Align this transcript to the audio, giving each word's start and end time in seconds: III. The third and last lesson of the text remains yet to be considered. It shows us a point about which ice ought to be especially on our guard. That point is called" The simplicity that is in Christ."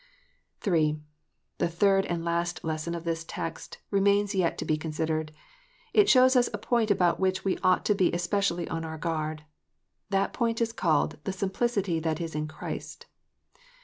III. 0.65 0.99
The 1.59 1.67
third 1.67 2.07
and 2.07 2.25
last 2.25 2.63
lesson 2.63 2.95
of 2.95 3.03
the 3.03 3.15
text 3.17 3.77
remains 3.91 4.33
yet 4.33 4.57
to 4.57 4.65
be 4.65 4.75
considered. 4.75 5.31
It 5.93 6.09
shows 6.09 6.35
us 6.35 6.49
a 6.51 6.57
point 6.57 6.89
about 6.89 7.19
which 7.19 7.45
ice 7.45 7.59
ought 7.63 7.85
to 7.85 7.93
be 7.93 8.11
especially 8.11 8.67
on 8.67 8.83
our 8.83 8.97
guard. 8.97 9.43
That 10.09 10.33
point 10.33 10.59
is 10.59 10.73
called" 10.73 11.17
The 11.25 11.33
simplicity 11.33 11.99
that 11.99 12.19
is 12.19 12.33
in 12.33 12.47
Christ." 12.47 13.05